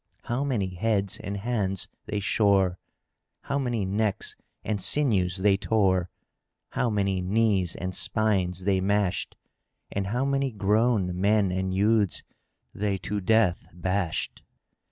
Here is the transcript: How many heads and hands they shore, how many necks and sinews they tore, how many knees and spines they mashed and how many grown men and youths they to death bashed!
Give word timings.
How 0.23 0.43
many 0.43 0.69
heads 0.73 1.19
and 1.19 1.37
hands 1.37 1.87
they 2.07 2.19
shore, 2.19 2.79
how 3.41 3.59
many 3.59 3.85
necks 3.85 4.35
and 4.63 4.81
sinews 4.81 5.37
they 5.37 5.57
tore, 5.57 6.09
how 6.71 6.89
many 6.89 7.21
knees 7.21 7.75
and 7.75 7.93
spines 7.93 8.63
they 8.63 8.81
mashed 8.81 9.37
and 9.91 10.07
how 10.07 10.25
many 10.25 10.51
grown 10.51 11.11
men 11.21 11.51
and 11.51 11.71
youths 11.71 12.23
they 12.73 12.97
to 12.97 13.21
death 13.21 13.67
bashed! 13.73 14.41